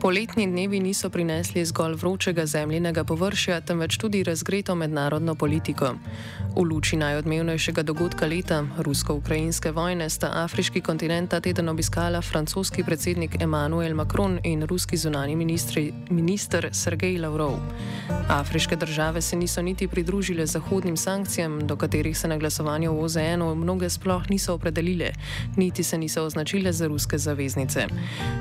[0.00, 5.90] Poletni dnevi niso prinesli zgolj vročega zemljinega površja, temveč tudi razgreto mednarodno politiko.
[6.56, 13.36] V luči najodmevnejšega dogodka leta, rusko-ukrajinske vojne, sta afriški kontinent ta teden obiskala francoski predsednik
[13.42, 17.60] Emmanuel Macron in ruski zunani ministri, minister Sergej Lavrov.
[18.28, 23.54] Afriške države se niso niti pridružile zahodnim sankcijam, do katerih se na glasovanju v OZN-u
[23.54, 25.12] mnoge sploh niso opredelile,
[25.56, 27.86] niti se niso označile za ruske zaveznice.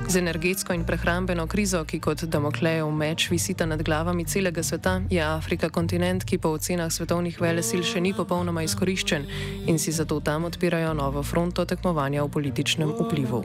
[0.07, 5.23] Z energetsko in prehrambeno krizo, ki kot Damoklejev meč visita nad glavami celega sveta, je
[5.23, 9.25] Afrika kontinent, ki po ocenah svetovnih velesil še ni popolnoma izkoriščen
[9.67, 13.43] in si zato tam odpirajo novo fronto tekmovanja v političnem vplivu.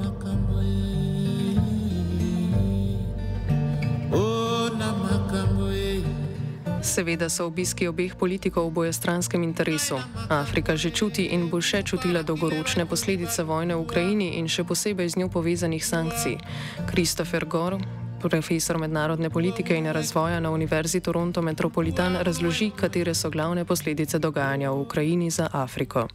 [6.94, 9.98] Seveda so obiski obeh politikov v bojestranskem interesu.
[10.30, 15.10] Afrika že čuti in bo še čutila dolgoročne posledice vojne v Ukrajini in še posebej
[15.10, 16.38] z njo povezanih sankcij.
[16.86, 17.82] Christopher Gore,
[18.22, 24.70] profesor mednarodne politike in razvoja na Univerzi Toronto Metropolitan, razloži, katere so glavne posledice dogajanja
[24.70, 26.06] v Ukrajini za Afriko.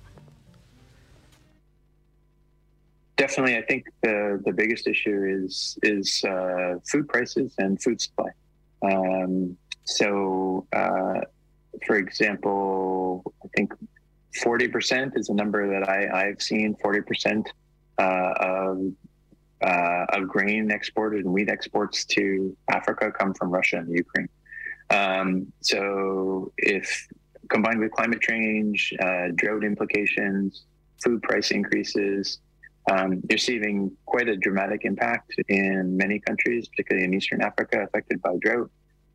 [3.19, 8.31] Definitely, I think the, the biggest issue is is uh, food prices and food supply.
[8.79, 11.21] Um, So, uh,
[11.85, 13.73] for example, I think
[14.37, 17.47] 40% is a number that I, I've seen 40%
[17.97, 18.01] uh,
[18.39, 18.91] of,
[19.61, 24.29] uh, of grain exported and wheat exports to Africa come from Russia and Ukraine.
[24.91, 27.07] Um, so, if
[27.49, 30.65] combined with climate change, uh, drought implications,
[31.03, 32.39] food price increases,
[32.91, 38.21] um, you're seeing quite a dramatic impact in many countries, particularly in Eastern Africa, affected
[38.21, 38.69] by drought.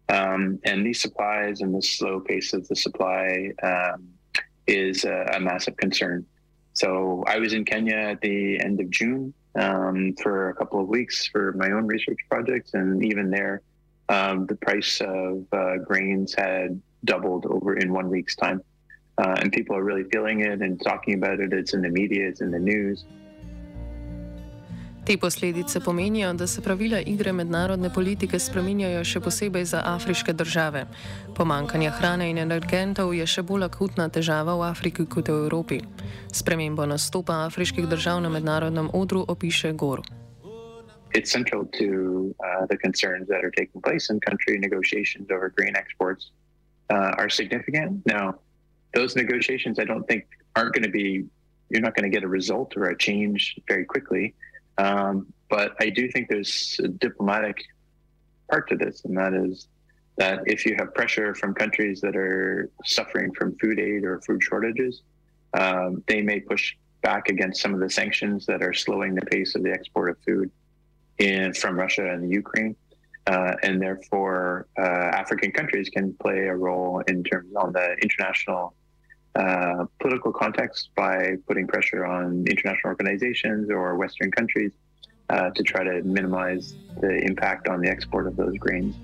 [0.09, 4.09] Um, and these supplies and the slow pace of the supply um,
[4.67, 6.27] is a, a, massive concern.
[6.75, 10.89] So I was in Kenya at the end of June um, for a couple of
[10.89, 13.63] weeks for my own research projects, and even there,
[14.09, 18.61] um, the price of uh, grains had doubled over in one week's time.
[19.17, 21.53] Uh, and people are really feeling it and talking about it.
[21.53, 23.05] It's in the media, it's in the news.
[25.07, 30.87] Te posledice pomenijo, da se pravila igre mednarodne politike spreminjajo še posebej za afriške države.
[31.37, 35.81] Pomankanje hrane in energentov je še bolj akutna težava v Afriki kot v Evropi.
[36.33, 40.01] Spremembo nastopa afriških držav na mednarodnem odru opiše Gor.
[41.13, 45.77] It's central to uh, the concerns that are taking place in country negotiations over grain
[45.77, 46.33] exports
[46.89, 48.01] uh, are significant.
[48.07, 48.41] Now,
[48.95, 50.25] those negotiations, I don't think,
[50.57, 51.29] aren't going to be,
[51.69, 54.35] you're not going to get a result or a change very quickly.
[54.79, 57.65] Um, but I do think there's a diplomatic
[58.51, 59.69] part to this, and that is
[60.17, 64.43] that if you have pressure from countries that are suffering from food aid or food
[64.43, 65.03] shortages,
[65.55, 69.55] um, they may push back against some of the sanctions that are slowing the pace
[69.55, 70.51] of the export of food
[71.19, 72.77] in from Russia and Ukraine.
[73.27, 78.75] Uh, and therefore, uh, African countries can play a role in terms on the international
[79.35, 84.73] uh, political context by putting pressure on international organizations or Western countries
[85.31, 88.95] uh, to try to minimize the impact on the export of those grains.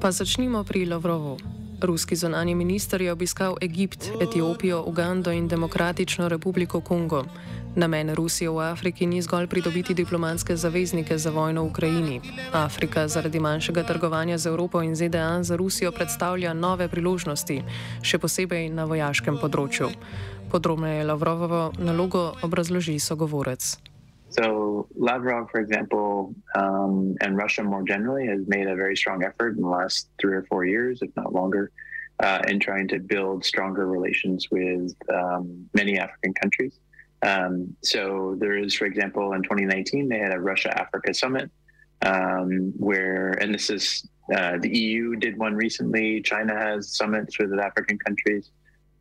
[0.00, 1.59] Pa začnimo pri Lavrovu.
[1.82, 7.24] Ruski zonani minister je obiskal Egipt, Etiopijo, Ugando in Demokratično republiko Kongo.
[7.74, 12.20] Namen Rusije v Afriki ni zgolj pridobiti diplomatske zaveznike za vojno v Ukrajini.
[12.52, 17.62] Afrika zaradi manjšega trgovanja z Evropo in ZDA za Rusijo predstavlja nove priložnosti,
[18.02, 19.88] še posebej na vojaškem področju.
[20.50, 23.89] Podrobneje Lavrovovo nalogo obrazloži sogovorec.
[24.30, 29.56] So Lavrov, for example, um, and Russia more generally has made a very strong effort
[29.56, 31.72] in the last three or four years, if not longer,
[32.20, 36.78] uh, in trying to build stronger relations with um, many African countries.
[37.22, 41.50] Um, so there is, for example, in 2019, they had a Russia Africa summit
[42.02, 46.22] um, where, and this is uh, the EU did one recently.
[46.22, 48.50] China has summits with African countries.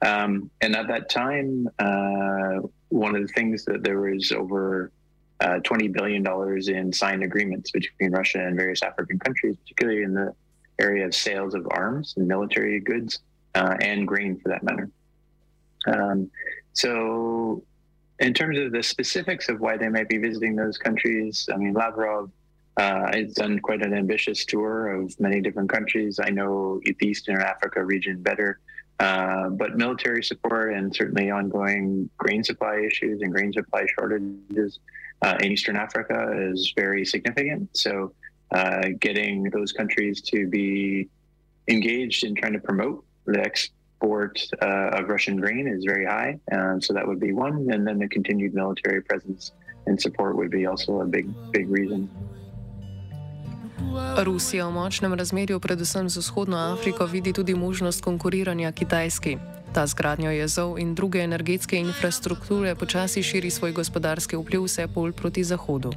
[0.02, 4.92] Um, and at that time, uh, one of the things that there was over
[5.42, 6.26] uh, $20 billion
[6.70, 10.34] in signed agreements between Russia and various African countries, particularly in the
[10.80, 13.20] area of sales of arms and military goods
[13.56, 14.90] uh, and grain for that matter.
[15.88, 16.30] Um,
[16.74, 17.64] so,
[18.20, 21.74] in terms of the specifics of why they might be visiting those countries, I mean,
[21.74, 22.30] Lavrov
[22.78, 26.20] uh, has done quite an ambitious tour of many different countries.
[26.22, 28.60] I know the Eastern Africa region better.
[29.00, 34.80] Uh, but military support and certainly ongoing grain supply issues and grain supply shortages
[35.22, 37.70] uh, in Eastern Africa is very significant.
[37.76, 38.14] So,
[38.52, 41.08] uh, getting those countries to be
[41.68, 46.40] engaged in trying to promote the export uh, of Russian grain is very high.
[46.52, 49.52] Um, so that would be one, and then the continued military presence
[49.86, 52.10] and support would be also a big, big reason.
[54.24, 59.38] Rusija v močnem razmerju, predvsem z vzhodno Afriko, vidi tudi možnost konkuriranja Kitajski.
[59.74, 65.44] Ta zgradnjo jezov in druge energetske infrastrukture počasi širi svoj gospodarski vpliv vse bolj proti
[65.44, 65.94] zahodu.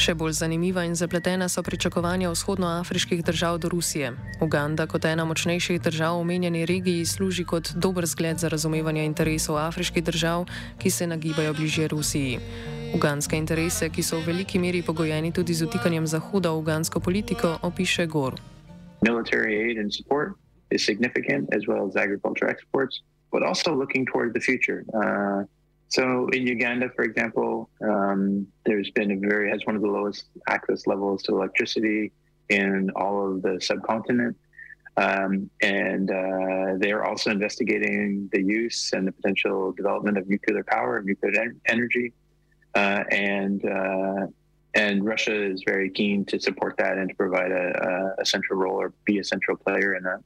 [0.00, 4.14] Še bolj zanimiva in zapletena so pričakovanja vzhodnoafriških držav do Rusije.
[4.40, 9.58] Uganda kot ena močnejših držav v omenjeni regiji služi kot dober zgled za razumevanje interesov
[9.60, 10.46] afriških držav,
[10.78, 12.38] ki se nagibajo bližje Rusiji.
[12.94, 17.58] Uganske interese, ki so v veliki meri pogojeni tudi z utikanjem Zahoda v ugansko politiko,
[17.62, 18.40] opiše Gor.
[19.02, 20.36] Military aid and support
[20.70, 23.02] is significant, as well as agriculture exports,
[23.32, 24.84] but also looking toward the future.
[24.94, 25.44] Uh,
[26.00, 30.22] So in Uganda, for example, um, there's been a very has one of the lowest
[30.56, 32.12] access levels to electricity
[32.48, 34.36] in all of the subcontinent,
[35.04, 40.90] um, and uh, they're also investigating the use and the potential development of nuclear power,
[40.98, 42.06] and nuclear en- energy,
[42.80, 44.22] uh, and uh,
[44.74, 48.76] and Russia is very keen to support that and to provide a, a central role
[48.76, 50.20] or be a central player in that.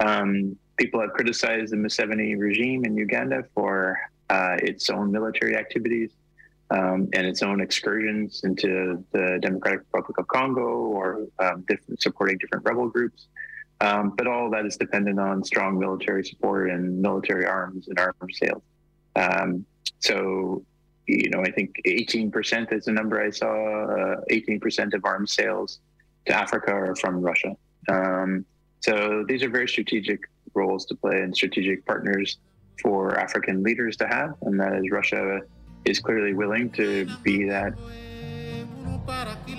[0.00, 3.98] Um, people have criticized the Museveni regime in Uganda for
[4.30, 6.10] uh, its own military activities
[6.70, 12.36] um, and its own excursions into the Democratic Republic of Congo or um, different, supporting
[12.38, 13.26] different rebel groups.
[13.80, 18.38] Um, but all that is dependent on strong military support and military arms and arms
[18.38, 18.62] sales.
[19.16, 19.64] Um,
[20.00, 20.64] so,
[21.08, 23.48] you know, I think 18% is the number I saw.
[23.48, 25.80] Uh, 18% of arms sales
[26.26, 27.56] to Africa are from Russia.
[27.88, 28.44] Um,
[28.80, 30.20] so these are very strategic
[30.54, 32.38] roles to play and strategic partners
[32.82, 35.40] for African leaders to have, and that is Russia
[35.84, 37.72] is clearly willing to be that.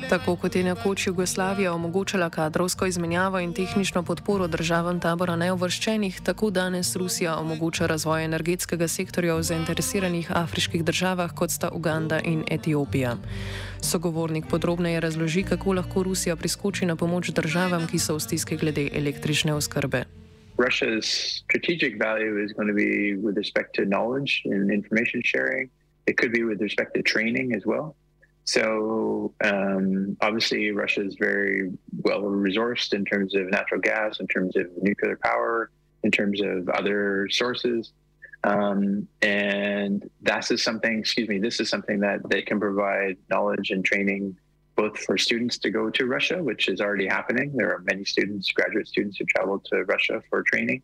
[0.10, 6.50] Tako kot je nekoč Jugoslavija omogočala kadrovsko izmenjavo in tehnično podporo državam tabora neuvrščenih, tako
[6.50, 13.18] danes Rusija omogoča razvoj energetskega sektorja v zainteresiranih afriških državah, kot sta Uganda in Etiopija.
[13.82, 18.90] Sogovornik podrobneje razloži, kako lahko Rusija priskoči na pomoč državam, ki so v stiski glede
[18.94, 20.04] električne oskrbe.
[20.58, 21.06] Russia's
[21.46, 25.70] strategic value is going to be with respect to knowledge and information sharing.
[26.08, 27.99] It could be with respect to training as well.
[28.50, 34.56] So um, obviously, Russia is very well resourced in terms of natural gas, in terms
[34.56, 35.70] of nuclear power,
[36.02, 37.92] in terms of other sources.
[38.44, 43.70] Um, and that is something, excuse me, this is something that they can provide knowledge
[43.70, 44.36] and training
[44.76, 47.52] both for students to go to Russia, which is already happening.
[47.56, 50.82] There are many students, graduate students, who travel to Russia for training,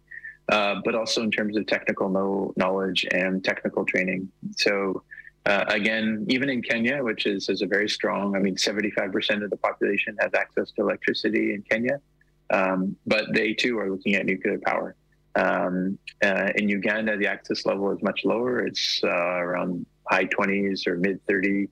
[0.50, 4.30] uh, but also in terms of technical know- knowledge and technical training.
[4.56, 5.02] So,
[5.46, 9.50] uh, again, even in Kenya, which is, is a very strong, I mean, 75% of
[9.50, 12.02] the population has access to electricity in Kenya,
[12.50, 14.96] um, but they too are looking at nuclear power.
[15.36, 18.66] Um, uh, in Uganda, the access level is much lower.
[18.66, 21.68] It's uh, around high 20s or mid 30%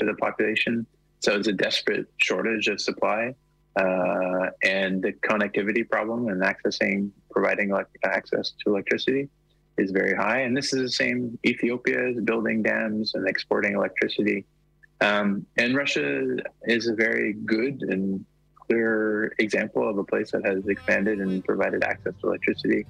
[0.00, 0.86] of the population.
[1.20, 3.34] So it's a desperate shortage of supply
[3.76, 9.28] uh, and the connectivity problem and accessing, providing access to electricity
[9.78, 10.40] is very high.
[10.40, 11.38] And this is the same.
[11.44, 14.44] Ethiopia is building dams and exporting electricity.
[15.00, 18.24] Um, and Russia is a very good and
[18.66, 22.86] clear example of a place that has expanded and provided access to electricity.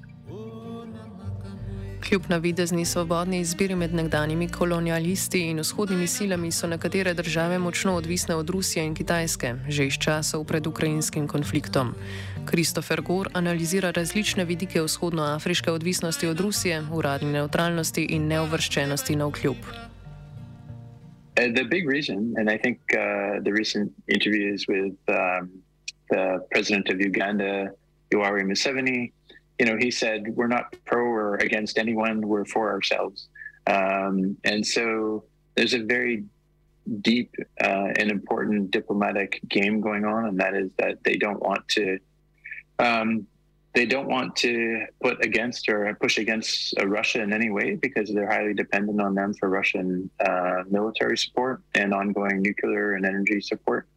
[2.15, 8.35] Kljub navidezni svobodni izbiri med nekdanjimi kolonialisti in vzhodnimi silami so nekatere države močno odvisne
[8.35, 11.95] od Rusije in Kitajske, že iz časov pred ukrajinskim konfliktom.
[12.47, 19.57] Kristofer Gor analizira različne vidike vzhodnoafriške odvisnosti od Rusije, uradne neutralnosti in neuvrščenosti na vkljub.
[19.57, 25.51] Uh, the big reason, and I think uh, the recent interviews with um,
[26.11, 27.71] the president of Uganda,
[28.11, 29.11] Yoweri Museveni,
[29.59, 32.27] you know, he said, "We're not pro against anyone.
[32.27, 33.29] We're for ourselves."
[33.67, 35.25] Um, and so
[35.55, 36.25] there's a very
[37.01, 41.67] deep uh, and important diplomatic game going on, and that is that they don't want
[41.69, 41.99] to.
[42.79, 43.27] Um,
[43.75, 48.31] they don't want to put against or push against Russia in any way because they're
[48.31, 53.89] highly dependent on them for Russian uh, military support and ongoing nuclear and energy support,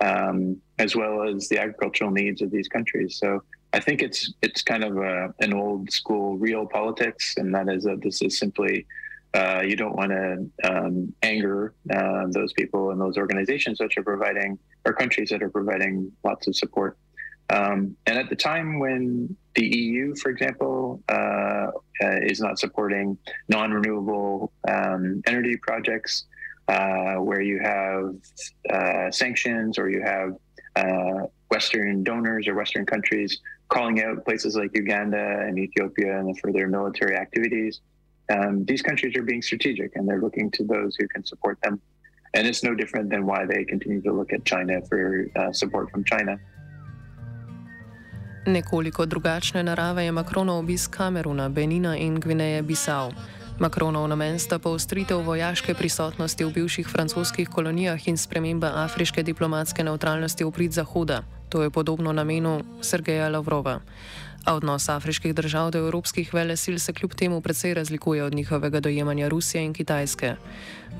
[0.00, 3.18] um, as well as the agricultural needs of these countries.
[3.18, 3.42] So
[3.76, 7.84] I think it's it's kind of a, an old school real politics, and that is
[7.84, 8.86] that this is simply
[9.34, 14.02] uh, you don't want to um, anger uh, those people and those organizations which are
[14.02, 16.96] providing or countries that are providing lots of support.
[17.50, 21.66] Um, and at the time when the EU, for example, uh,
[22.02, 23.18] uh is not supporting
[23.50, 26.24] non-renewable um, energy projects,
[26.68, 28.14] uh, where you have
[28.72, 30.30] uh, sanctions or you have
[31.50, 36.68] Western donors or Western countries calling out places like Uganda and Ethiopia and for their
[36.68, 37.80] military activities,
[38.30, 41.80] um, these countries are being strategic and they're looking to those who can support them.
[42.34, 45.90] And it's no different than why they continue to look at China for uh, support
[45.90, 46.38] from China.
[48.46, 53.10] Nekoliko drugačne narave je Makronov obisk Kameruna, Benina in Gvineje Bisao.
[53.58, 60.44] Makronov namen sta poostritev vojaške prisotnosti v bivših francoskih kolonijah in sprememba afriške diplomatske neutralnosti
[60.44, 61.24] v prid Zahoda.
[61.48, 63.80] To je podobno namenu Sergeja Lavrova.
[64.46, 69.28] A odnos afriških držav do evropskih velesil se kljub temu precej razlikuje od njihovega dojemanja
[69.28, 70.34] Rusije in Kitajske.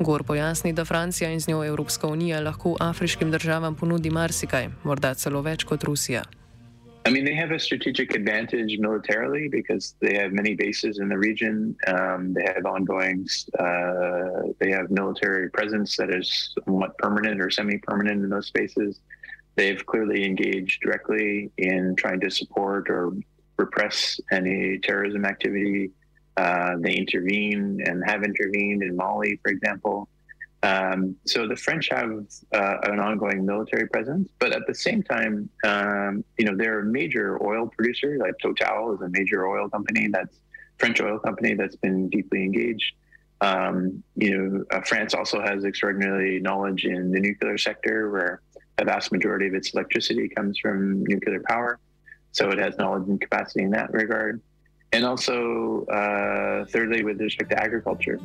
[0.00, 5.14] Gor pojasni, da Francija in z njo Evropska unija lahko afriškim državam ponudi marsikaj, morda
[5.14, 6.22] celo več kot Rusija.
[7.06, 11.18] I mean, they have a strategic advantage militarily because they have many bases in the
[11.18, 11.76] region.
[11.86, 13.28] Um, they have ongoing,
[13.60, 18.98] uh, they have military presence that is somewhat permanent or semi-permanent in those spaces.
[19.56, 23.12] They've clearly engaged directly in trying to support or
[23.56, 25.90] repress any terrorism activity.
[26.36, 30.08] Uh, they intervene and have intervened in Mali, for example.
[30.62, 32.10] Um, so the French have
[32.52, 36.84] uh, an ongoing military presence, but at the same time, um, you know, they're a
[36.84, 38.18] major oil producer.
[38.18, 40.36] Like Total is a major oil company that's
[40.78, 42.94] French oil company that's been deeply engaged.
[43.40, 48.40] Um, you know, uh, France also has extraordinary knowledge in the nuclear sector, where
[48.78, 51.78] a vast majority of its electricity comes from nuclear power.
[52.32, 54.40] So it has knowledge and capacity in that regard.
[54.92, 58.20] And also, uh, thirdly, with respect to agriculture.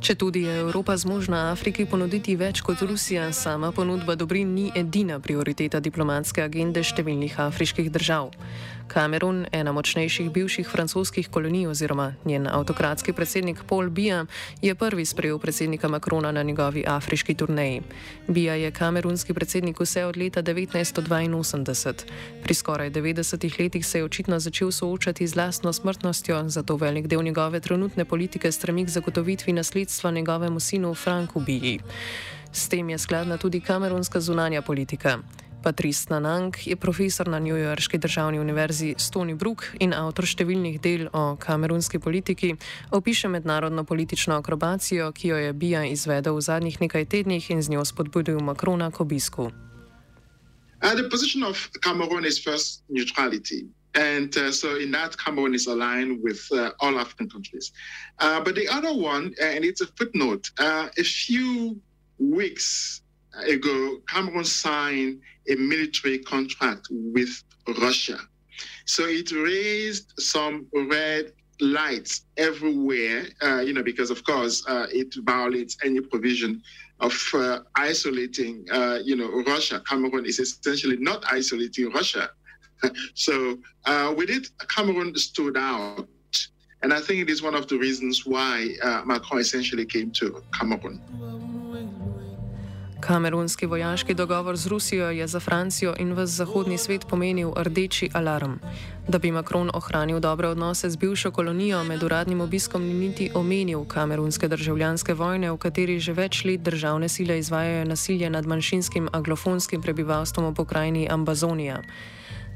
[0.00, 5.18] Če tudi je Evropa zmožna Afriki ponuditi več kot Rusija, sama ponudba dobrin ni edina
[5.20, 8.32] prioriteta diplomatske agende številnih afriških držav.
[8.90, 14.24] Kamerun, ena močnejših bivših francoskih kolonij oziroma njen avtokratski predsednik Paul Biya,
[14.64, 17.84] je prvi sprejel predsednika Makrona na njegovi afriški turneji.
[18.26, 21.94] Biya je kamerunski predsednik vse od leta 1982.
[22.42, 27.22] Pri skoraj 90 letih se je očitno začel soočati z lastno smrtnostjo, zato velik del
[27.22, 31.80] njegove trenutne politike stremi k zagotovitvi nasledstva njegovemu sinu Franku Biyi.
[32.52, 35.18] S tem je skladna tudi kamerunska zunanja politika.
[35.62, 41.08] Patrice Nanang je profesor na New Yorkski državni univerzi Stony Brook in avtor številnih del
[41.12, 42.54] o kamerunski politiki,
[42.90, 47.70] opiše mednarodno politično akrobacijo, ki jo je Bija izvedel v zadnjih nekaj tednih in z
[47.70, 49.50] njo spodbudil Makrona k obisku.
[50.82, 53.68] Uh, the position of Cameroon is first neutrality.
[53.94, 57.72] And uh, so, in that, Cameroon is aligned with uh, all African countries.
[58.18, 61.80] Uh, but the other one, uh, and it's a footnote, uh, a few
[62.18, 63.02] weeks
[63.48, 67.42] ago, Cameroon signed a military contract with
[67.80, 68.18] Russia.
[68.84, 75.76] So it raised some red lights everywhere, uh, you know, because of course it violates
[75.84, 76.62] any provision
[77.00, 77.14] of
[77.76, 78.66] isolating,
[79.04, 79.82] you know, Russia.
[79.88, 82.30] Cameroon is essentially not isolating Russia.
[83.14, 86.06] so uh, with it, Cameroon stood out.
[86.82, 90.42] And I think it is one of the reasons why uh, Macron essentially came to
[90.58, 91.00] Cameroon.
[93.00, 98.58] Kamerunski vojaški dogovor z Rusijo je za Francijo in v zahodni svet pomenil rdeči alarm.
[99.08, 103.84] Da bi Macron ohranil dobre odnose z bivšo kolonijo, med uradnim obiskom ni niti omenil
[103.84, 109.82] kamerunske državljanske vojne, v kateri že več let državne sile izvajajo nasilje nad manjšinskim aglofonskim
[109.82, 111.82] prebivalstvom v pokrajini Ambazonija.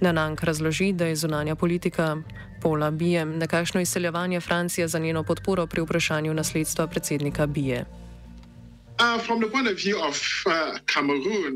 [0.04, 2.16] Nanank razloži, da je zunanja politika
[2.62, 7.84] Pola Bije nekakšno izseljevanje Francije za njeno podporo pri vprašanju nasledstva predsednika Bije.
[9.00, 10.52] Uh, from the point of view of uh,
[10.94, 11.54] Cameroon,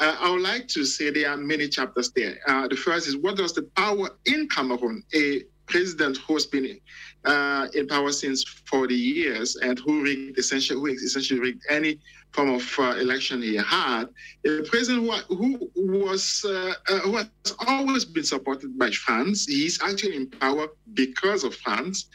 [0.00, 2.36] uh, I would like to say there are many chapters there.
[2.48, 6.80] Uh, the first is what does the power in Cameroon, a president who's been
[7.24, 11.98] uh, in power since 40 years and who rigged essentially, who essentially rigged any
[12.32, 14.04] form of uh, election he had,
[14.46, 17.28] a president who, who was uh, uh, who has
[17.66, 19.46] always been supported by France.
[19.46, 22.08] He's actually in power because of France.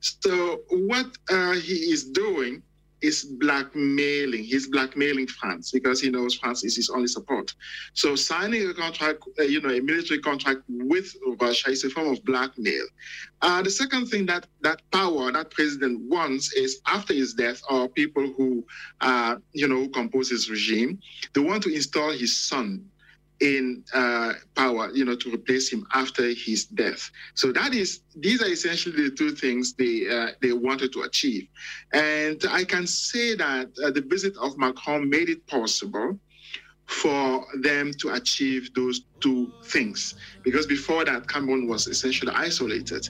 [0.00, 2.62] So what uh, he is doing
[3.02, 4.44] is blackmailing.
[4.44, 7.54] He's blackmailing France because he knows France is his only support.
[7.94, 12.08] So signing a contract, uh, you know, a military contract with Russia is a form
[12.08, 12.84] of blackmail.
[13.42, 17.88] Uh, the second thing that that power that president wants is after his death, or
[17.88, 18.64] people who,
[19.00, 20.98] uh, you know, who compose his regime,
[21.32, 22.84] they want to install his son
[23.40, 27.10] in uh, power, you know, to replace him after his death.
[27.34, 31.48] So that is, these are essentially the two things they uh, they wanted to achieve,
[31.92, 36.18] and I can say that uh, the visit of Macron made it possible
[36.86, 43.08] for them to achieve those two things, because before that, Cameroon was essentially isolated.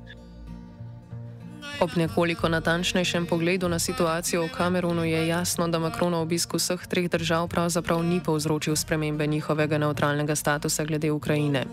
[1.81, 7.09] Ob nekoliko natančnejšem pogledu na situacijo v Kamerunu je jasno, da Makronov obisk vseh treh
[7.09, 11.65] držav pravzaprav ni povzročil spremembe njihovega neutralnega statusa glede Ukrajine.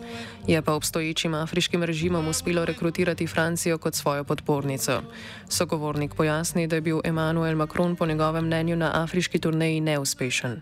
[0.47, 5.01] Je pa obstoječim afriškim režimom uspelo rekrutirati Francijo kot svojo podpornico.
[5.49, 10.61] Sogovornik pojasni, da je bil Emmanuel Macron po njegovem mnenju na afriški turneji neuspešen.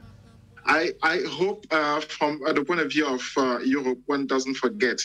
[0.66, 4.58] I, I hope uh, from uh, the point of view of uh, Europe, one doesn't
[4.58, 4.98] forget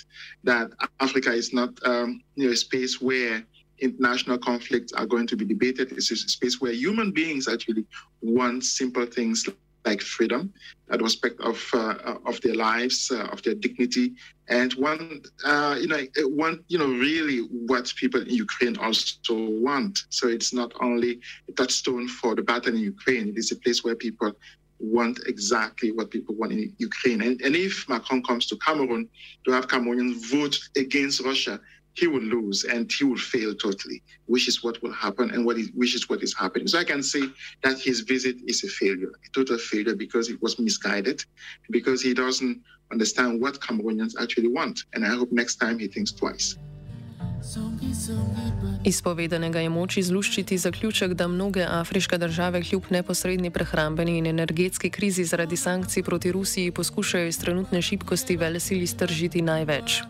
[0.44, 0.70] that
[1.00, 3.44] Africa is not um, you know, a space where
[3.80, 5.92] international conflicts are going to be debated.
[5.92, 7.84] It's a space where human beings actually
[8.22, 9.46] want simple things
[9.84, 10.52] like freedom,
[10.88, 14.12] the respect of uh, of their lives, uh, of their dignity,
[14.49, 19.34] and one uh, you know want you know really what people in Ukraine also
[19.66, 20.04] want.
[20.10, 23.82] So it's not only a touchstone for the battle in Ukraine; it is a place
[23.82, 24.32] where people
[24.80, 27.20] want exactly what people want in Ukraine.
[27.20, 29.08] And, and if Macron comes to Cameroon
[29.44, 31.60] to have Cameroonians vote against Russia,
[31.94, 35.56] he will lose and he will fail totally, which is what will happen and what
[35.59, 36.66] is, which is what is happening.
[36.68, 37.23] So I can say
[37.62, 41.25] that his visit is a failure, a total failure because it was misguided,
[41.71, 42.62] because he doesn't
[42.93, 44.84] understand what Cameroonians actually want.
[44.95, 46.56] And I hope next time he thinks twice.
[48.84, 54.91] Iz povedanega je moč izluščiti zaključek, da mnoge afriške države kljub neposredni prehrambeni in energetski
[54.91, 60.02] krizi zaradi sankcij proti Rusiji poskušajo iz trenutne šibkosti vele sili stržiti največ.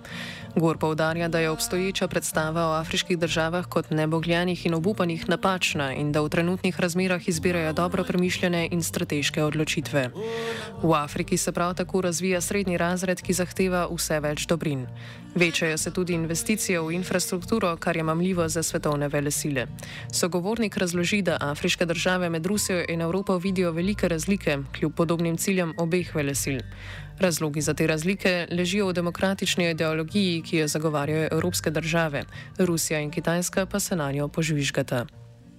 [0.57, 6.13] Gor povdarja, da je obstoječa predstava o afriških državah kot nebogljenih in obupanih napačna in
[6.13, 10.11] da v trenutnih razmerah izbirajo dobro premišljene in strateške odločitve.
[10.83, 14.87] V Afriki se prav tako razvija srednji razred, ki zahteva vse več dobrin.
[15.35, 19.67] Večajo se tudi investicije v infrastrukturo, kar je mamljivo za svetovne vele sile.
[20.13, 25.75] Sogovornik razloži, da afriške države med Rusijo in Evropo vidijo velike razlike kljub podobnim ciljem
[25.79, 26.59] obeh vele sil.
[27.21, 32.23] Razlogi za te razlike ležijo v demokratični ideologiji, ki jo zagovarjajo evropske države,
[32.59, 35.07] Rusija in Kitajska pa se na njo požvižgata.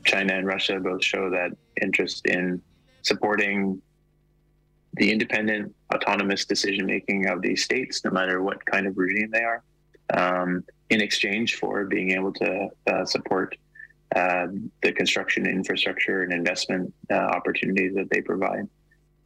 [0.05, 2.61] China and Russia both show that interest in
[3.03, 3.81] supporting
[4.97, 9.43] the independent, autonomous decision making of these states, no matter what kind of regime they
[9.43, 9.61] are,
[10.13, 13.55] um, in exchange for being able to uh, support
[14.15, 14.47] uh,
[14.81, 18.67] the construction infrastructure and investment uh, opportunities that they provide.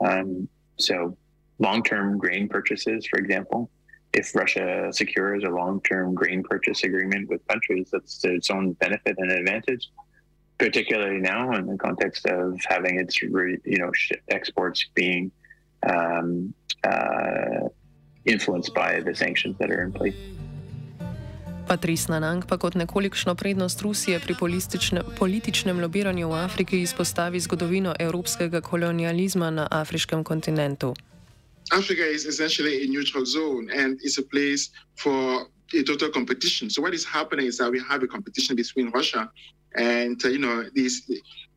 [0.06, 1.17] Um, so,
[1.60, 3.70] long-term grain purchases, for example,
[4.13, 9.15] if Russia secures a long-term grain purchase agreement with countries, that's to its own benefit
[9.18, 9.89] and advantage.
[10.58, 13.91] Particularly now, in the context of having its, you know,
[14.30, 15.32] exports being
[15.84, 17.68] um, uh,
[18.24, 20.15] influenced by the sanctions that are in place.
[21.68, 24.38] Patrice Nanang pa kot nekolikšno prednost Rusije pri
[25.18, 30.94] političnem lobiranju v Afriki izpostavi zgodovino evropskega kolonializma na afriškem kontinentu.
[31.71, 36.69] Africa is essentially a neutral zone and it's a place for a total competition.
[36.69, 39.30] So what is happening is that we have a competition between Russia
[39.75, 41.10] and uh, you know this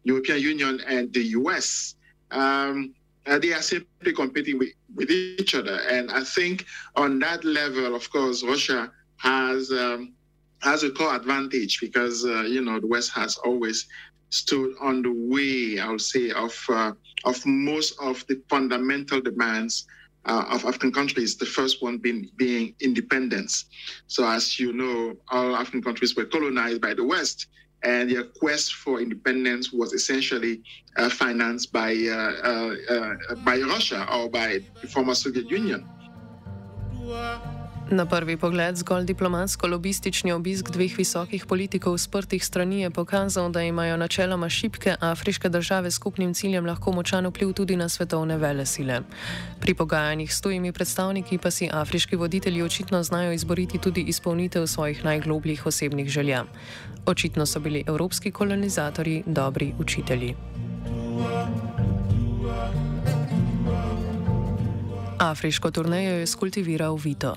[0.04, 1.94] European Union and the US.
[2.30, 2.94] Um,
[3.26, 6.64] uh, they are simply competing with, with each other, and I think
[6.96, 10.14] on that level, of course, Russia has um,
[10.60, 13.86] has a core advantage because uh, you know the West has always
[14.30, 16.92] stood on the way, I would say, of uh,
[17.24, 19.86] of most of the fundamental demands
[20.28, 23.66] uh, of African countries, the first one being, being independence.
[24.06, 27.46] So, as you know, all African countries were colonized by the West,
[27.82, 30.62] and their quest for independence was essentially
[30.96, 35.88] uh, financed by, uh, uh, uh by Russia or by the former Soviet Union.
[37.90, 43.96] Na prvi pogled zgolj diplomatsko-lobistični obisk dveh visokih politikov sprtih strani je pokazal, da imajo
[43.96, 49.00] načeloma šibke afriške države skupnim ciljem lahko močan vpliv tudi na svetovne vele sile.
[49.60, 55.04] Pri pogajanjih s tujimi predstavniki pa si afriški voditelji očitno znajo izboriti tudi izpolnitev svojih
[55.04, 56.44] najglobljih osebnih želja.
[57.06, 60.34] Očitno so bili evropski kolonizatorji dobri učitelji.
[65.18, 67.36] Afriško turnejo je skultiviral Vito.